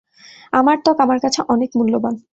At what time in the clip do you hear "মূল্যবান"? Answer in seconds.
1.75-2.15